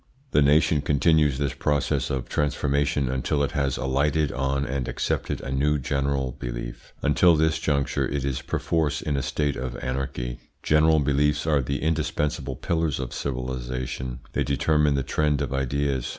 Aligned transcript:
The 0.31 0.41
nation 0.41 0.81
continues 0.81 1.37
this 1.37 1.53
process 1.53 2.09
of 2.09 2.27
transformation 2.27 3.07
until 3.07 3.43
it 3.43 3.51
has 3.51 3.77
alighted 3.77 4.31
on 4.31 4.65
and 4.65 4.87
accepted 4.87 5.41
a 5.41 5.51
new 5.51 5.77
general 5.77 6.31
belief: 6.39 6.91
until 7.03 7.35
this 7.35 7.59
juncture 7.59 8.07
it 8.07 8.25
is 8.25 8.41
perforce 8.41 9.03
in 9.03 9.15
a 9.15 9.21
state 9.21 9.55
of 9.55 9.77
anarchy. 9.77 10.39
General 10.63 11.01
beliefs 11.01 11.45
are 11.45 11.61
the 11.61 11.83
indispensable 11.83 12.55
pillars 12.55 12.99
of 12.99 13.13
civilisations; 13.13 14.17
they 14.33 14.43
determine 14.43 14.95
the 14.95 15.03
trend 15.03 15.39
of 15.39 15.53
ideas. 15.53 16.09